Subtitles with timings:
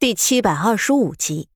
[0.00, 1.50] 第七百二十五集，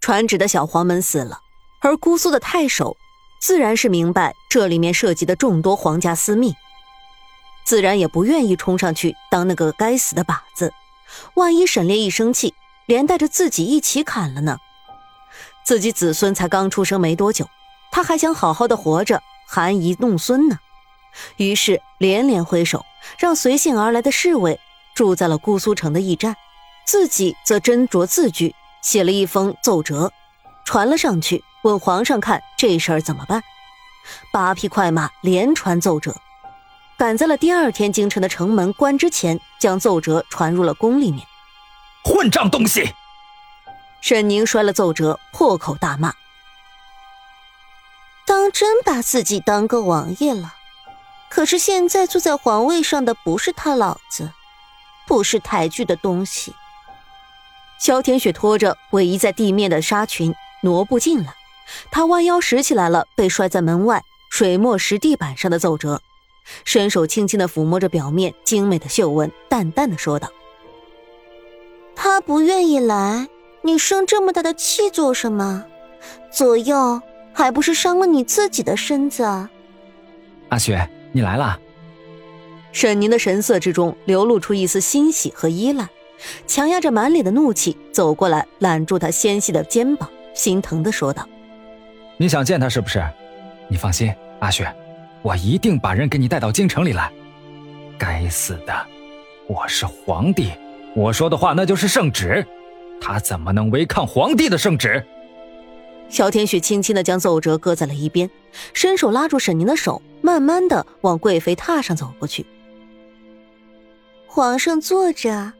[0.00, 1.38] 传旨的小黄门死了，
[1.80, 2.96] 而姑苏的太守
[3.40, 6.56] 自然是明白这里面涉及的众多皇家私密，
[7.64, 10.72] 自然也不愿意冲上去当那个该死的靶子。
[11.34, 12.52] 万一沈烈一生气，
[12.84, 14.58] 连带着自己一起砍了呢？
[15.64, 17.48] 自己子孙才刚出生没多久，
[17.92, 20.58] 他还想好好的活着，含饴弄孙呢。
[21.36, 22.84] 于是连连挥手，
[23.20, 24.58] 让随信而来的侍卫
[24.96, 26.36] 住在了姑苏城的驿站。
[26.86, 30.12] 自己则斟酌字句，写了一封奏折，
[30.64, 33.42] 传了上去，问皇上看这事儿怎么办。
[34.32, 36.14] 八匹快马连传奏折，
[36.96, 41.26] 赶在了第二天京城的城门关之前，将奏折传入了宫里面。
[42.04, 42.94] 混账东西！
[44.00, 46.14] 沈宁摔了奏折，破口大骂
[48.24, 50.54] ：“当真把自己当个王爷了？
[51.28, 54.30] 可是现在坐在皇位上的不是他老子，
[55.08, 56.54] 不是抬举的东西。”
[57.78, 61.34] 萧天雪拖着尾移在地面的纱裙挪步进来，
[61.90, 66.00] 他弯腰拾起来了被摔在门外水墨石地板上的奏折，
[66.64, 70.28] 伸手轻轻的抚摸着表面精美的绣纹，淡淡的说道
[71.94, 73.28] ：“他不愿意来，
[73.62, 75.64] 你生这么大的气做什么？
[76.32, 77.00] 左右
[77.32, 79.22] 还不是伤了你自己的身子？”
[80.48, 81.58] 阿雪，你来了。
[82.72, 85.88] 沈宁的神色之中流露出一丝欣喜和依赖。
[86.46, 91.28] 强压着满脸的怒气走过来，揽住他纤细的肩膀，心疼的说道
[92.16, 93.04] ：“你想见他是不是？
[93.68, 94.72] 你放心，阿雪，
[95.22, 97.12] 我一定把人给你带到京城里来。
[97.98, 98.86] 该死的，
[99.46, 100.52] 我是皇帝，
[100.94, 102.46] 我说的话那就是圣旨，
[103.00, 105.04] 他怎么能违抗皇帝的圣旨？”
[106.08, 108.30] 萧天雪轻轻的将奏折搁在了一边，
[108.72, 112.46] 伸手拉住沈宁的手，慢慢的往贵妃榻上走过去。
[114.26, 115.52] 皇上坐着。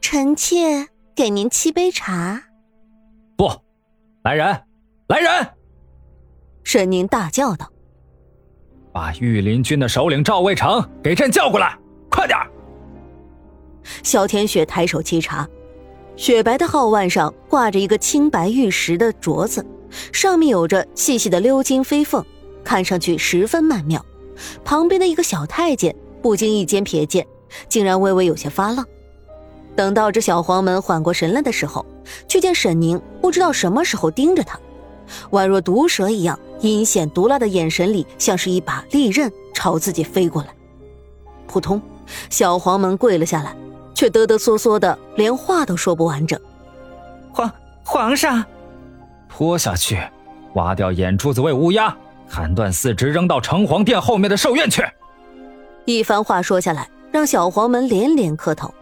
[0.00, 2.42] 臣妾给您沏杯茶。
[3.36, 3.50] 不，
[4.22, 4.46] 来人，
[5.08, 5.48] 来人！
[6.62, 7.70] 沈宁大叫道
[8.92, 11.76] ：“把御林军的首领赵卫成给朕叫过来，
[12.10, 12.38] 快点！”
[14.02, 15.46] 萧天雪抬手沏茶，
[16.16, 19.64] 雪白的皓腕上挂着一个青白玉石的镯子，
[20.12, 22.24] 上面有着细细的鎏金飞凤，
[22.64, 24.04] 看上去十分曼妙。
[24.64, 27.26] 旁边的一个小太监不经意间瞥见，
[27.68, 28.84] 竟然微微有些发愣。
[29.76, 31.84] 等到这小黄门缓过神来的时候，
[32.28, 34.58] 却见沈宁不知道什么时候盯着他，
[35.30, 40.48] 宛若毒蛇一样阴险毒辣的眼神里，像是一把利刃朝自己飞过来。
[41.46, 41.80] 扑通，
[42.30, 43.56] 小黄门跪了下来，
[43.94, 46.38] 却哆哆嗦嗦的，连话都说不完整。
[47.32, 47.50] 皇
[47.84, 48.44] 皇上，
[49.28, 50.00] 拖下去，
[50.54, 51.94] 挖掉眼珠子喂乌鸦，
[52.28, 54.82] 砍断四肢扔到城隍殿后面的寿院去。
[55.84, 58.72] 一番话说下来，让小黄门连连磕头。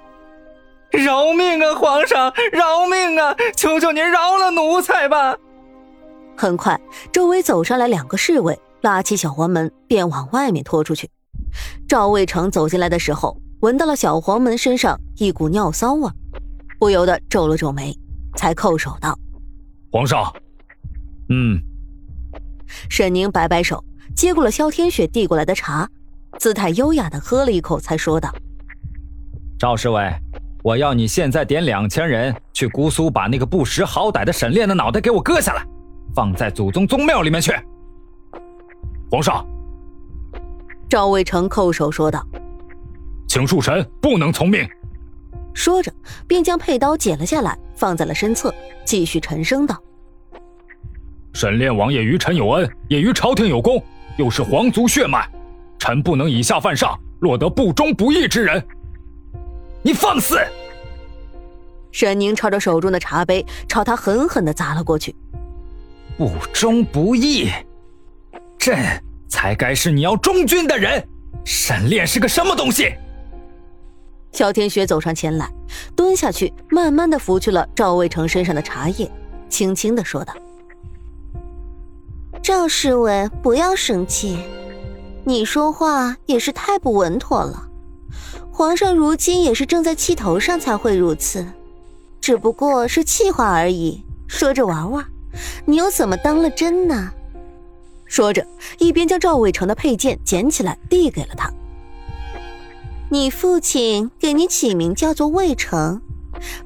[0.93, 2.33] 饶命啊，皇上！
[2.53, 3.35] 饶命啊！
[3.57, 5.37] 求求您饶了奴才吧！
[6.37, 6.79] 很快，
[7.11, 11.09] 周围走上来两个侍卫，拉起小黄门便往外面拖出去。
[11.89, 16.11] 赵卫成走进来的时候，闻到了小黄门身上一股尿骚味，
[16.79, 17.97] 不由得皱了皱眉，
[18.37, 19.19] 才叩首道
[19.91, 20.33] ：“皇上。”
[21.31, 21.61] 嗯。
[22.89, 23.83] 沈宁摆摆手，
[24.15, 25.89] 接过了萧天雪递过来的茶，
[26.39, 28.31] 姿态优雅的喝了一口，才说道
[29.59, 30.13] ：“赵侍卫。”
[30.63, 35.67] 我要你现在点两千人去姑苏，把那个不识好歹的沈炼的脑袋给我割下来，
[36.15, 37.53] 放在祖宗宗庙里面去。
[39.11, 39.45] 皇上，
[40.89, 42.25] 赵卫成叩首说道
[43.27, 44.65] ：“请恕臣不能从命。”
[45.53, 45.93] 说着，
[46.29, 49.77] 便将佩刀解了下来，放在了身侧，继续沉声道
[51.35, 53.83] ：“沈炼王爷于臣有恩，也于朝廷有功，
[54.17, 55.29] 又是皇族血脉，
[55.81, 58.65] 臣不能以下犯上，落得不忠不义之人。”
[59.83, 60.39] 你放肆！
[61.91, 65.15] 沈宁朝着手中的茶杯，朝他狠狠的砸了过去。
[66.17, 67.51] 不忠不义，
[68.59, 68.79] 朕
[69.29, 71.07] 才该是你要忠君的人。
[71.45, 72.95] 沈炼是个什么东西？
[74.31, 75.53] 萧天雪走上前来，
[75.97, 79.11] 蹲下去，慢慢的拂去了赵卫成身上的茶叶，
[79.49, 80.33] 轻轻的说道
[82.41, 84.39] ：“赵侍卫，不要生气，
[85.25, 87.69] 你说话也是太不稳妥了。”
[88.63, 91.45] 皇上如今也是正在气头上才会如此，
[92.21, 95.05] 只不过是气话而已，说着玩玩，
[95.65, 97.11] 你又怎么当了真呢？
[98.05, 98.47] 说着，
[98.79, 101.53] 一边将赵伟成的佩剑捡起来递给了他。
[103.11, 106.01] 你父亲给你起名叫做魏成，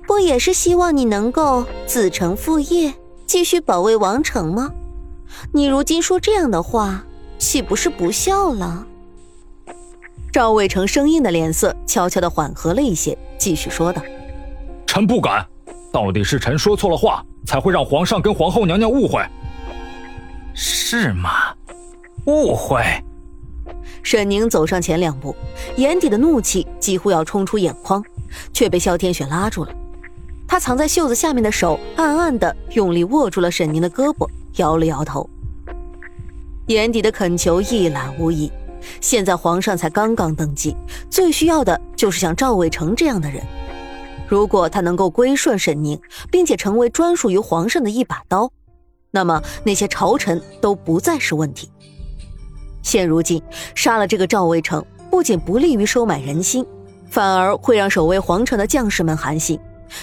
[0.07, 2.93] 不也是希望你能够子承父业，
[3.25, 4.71] 继续保卫王城吗？
[5.51, 7.07] 你如今说这样的话，
[7.39, 8.87] 岂不是不孝了？
[10.37, 14.03] 赵卫成生硬的脸色悄悄的缓和了一些，继续说道
[14.87, 15.43] ：“臣不敢，
[15.91, 19.25] 到底是臣说错了话，才会让皇上跟皇后娘娘误会。
[20.53, 21.31] 是吗？
[22.27, 22.85] 误会。
[24.03, 25.35] 沈宁走上前两步，
[25.77, 28.05] 眼底的怒气几乎要冲出眼眶，
[28.53, 29.73] 却被萧天雪拉住了。
[30.47, 35.27] 他藏在袖子下面的手暗暗的用力握住了沈宁的胳膊，摇了摇头，
[36.67, 38.53] 眼底的恳求一览无遗。
[39.01, 40.77] 现在皇上才刚刚登基，
[41.11, 43.43] 最需要的就是像赵伟成这样的人。
[44.29, 46.01] 如果他能够归顺沈宁，
[46.31, 48.51] 并且成为专属于皇上的一把刀，
[49.11, 51.71] 那么那些朝臣都不再是问题。
[52.83, 53.43] 现如今
[53.75, 56.67] 杀了这个赵卫成，不仅不利于收买人心，
[57.09, 59.59] 反而会让守卫皇城的将士们寒心。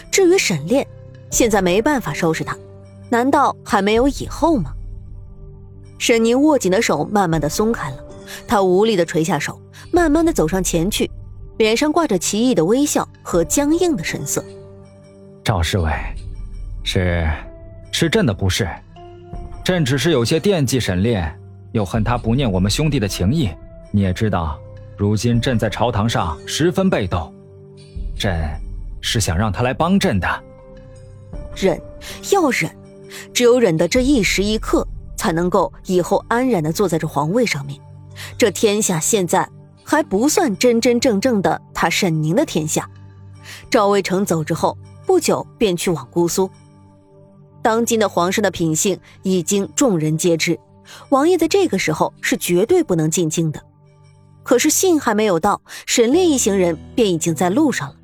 [0.09, 0.87] 至于沈炼，
[1.29, 2.57] 现在没办法收拾他，
[3.09, 4.73] 难道还没有以后吗？
[5.97, 7.97] 沈宁握紧的手慢慢的松开了，
[8.47, 9.59] 他无力的垂下手，
[9.91, 11.09] 慢慢的走上前去，
[11.57, 14.43] 脸上挂着奇异的微笑和僵硬的神色。
[15.43, 15.91] 赵侍卫，
[16.83, 17.29] 是，
[17.91, 18.67] 是朕的不是，
[19.63, 21.39] 朕只是有些惦记沈炼。
[21.73, 23.49] 又恨他不念我们兄弟的情谊，
[23.89, 24.59] 你也知道，
[24.95, 27.33] 如今朕在朝堂上十分被动，
[28.15, 28.47] 朕
[29.01, 30.43] 是想让他来帮朕的。
[31.55, 31.81] 忍，
[32.31, 32.69] 要忍，
[33.33, 34.87] 只有忍的这一时一刻，
[35.17, 37.79] 才能够以后安然的坐在这皇位上面。
[38.37, 39.49] 这天下现在
[39.83, 42.89] 还不算真真正正的他沈宁的天下。
[43.69, 46.49] 赵魏成走之后不久便去往姑苏。
[47.61, 50.59] 当今的皇上的品性已经众人皆知。
[51.09, 53.61] 王爷在这个时候是绝对不能进京的，
[54.43, 57.95] 可是信还没有到，沈炼一行人便已经在路上了。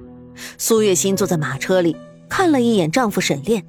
[0.57, 1.97] 苏月心坐在马车里，
[2.29, 3.65] 看了一眼丈夫沈炼，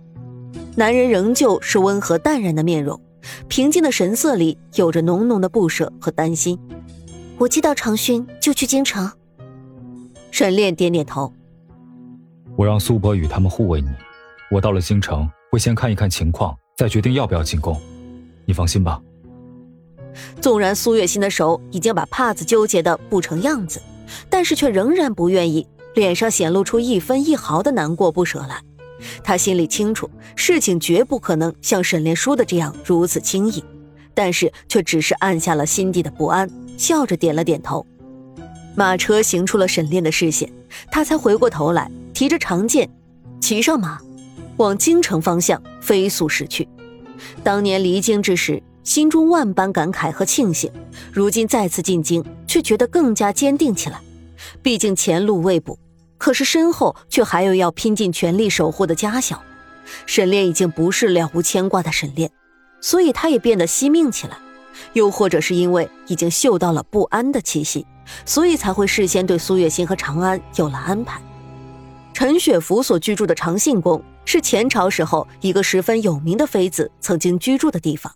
[0.77, 3.01] 男人仍旧是温和淡然的面容，
[3.49, 6.59] 平静的神色里有着浓浓的不舍和担心。
[7.38, 9.11] 我接到长勋就去京城。
[10.31, 11.32] 沈炼点点头。
[12.56, 13.88] 我让苏伯与他们护卫你，
[14.50, 17.81] 我到了京城会先看一看情况，再决定要不要进宫。
[18.44, 19.00] 你放心吧。
[20.41, 23.81] 纵然苏月心的手已经把帕子纠结的不成样子，
[24.29, 28.61] 但是却仍然不愿意，脸上显露出一分一毫的难过不舍来。
[29.23, 33.64] 他心里清楚，事情绝不可能像沈炼说的这样如此轻易，
[34.14, 37.87] 但是却只是按下了心底的不安，笑着点了点头。
[38.75, 40.50] 马车行出了沈炼的视线，
[40.91, 42.88] 他才回过头来，提着长剑，
[43.41, 43.99] 骑上马，
[44.56, 46.69] 往京城方向飞速驶去。
[47.43, 50.70] 当年离京之时，心中万般感慨和庆幸；
[51.12, 54.00] 如今再次进京，却觉得更加坚定起来。
[54.62, 55.79] 毕竟前路未卜，
[56.20, 59.43] 可是身后却还有要拼尽全力守护的家小。
[60.06, 62.31] 沈炼已经不是了无牵挂的沈炼，
[62.81, 64.37] 所以他也变得惜命起来。
[64.93, 67.87] 又或者是因为已经嗅到了不安的气息，
[68.25, 71.20] 所以才会事先对苏月心和长安有了安排。
[72.12, 74.00] 陈雪芙所居住的长信宫。
[74.26, 78.14] 是前朝时候一个十分有名的妃子曾经居住的地方，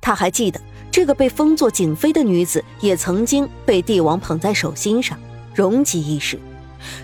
[0.00, 0.58] 他还记得
[0.90, 5.18] 这个被封作景妃的女子也曾经被帝王捧在手心上，
[5.54, 6.40] 荣极一时，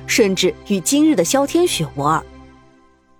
[0.06, 2.22] 甚至与今日的萧天雪无二。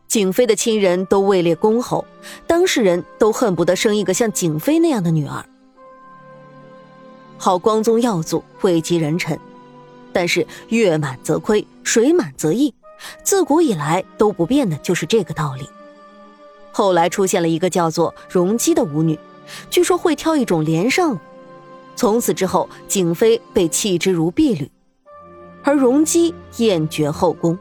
[0.08, 2.04] 景妃的亲人都位列公侯，
[2.46, 5.44] 当事人都恨不得生一个像景妃那样的女儿。
[7.38, 9.38] 好光宗耀祖，位极人臣，
[10.12, 12.72] 但是月满则亏，水满则溢。
[13.22, 15.68] 自古以来都不变的就是这个道理。
[16.72, 19.18] 后来出现了一个叫做容姬的舞女，
[19.68, 21.18] 据说会跳一种连上舞。
[21.94, 24.70] 从此之后，景妃被弃之如敝履，
[25.66, 27.58] 而容姬厌绝后宫。